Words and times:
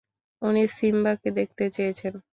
উনি 0.41 0.63
সিম্বাকে 0.77 1.29
দেখতে 1.37 1.65
চেয়েছেন। 1.75 2.13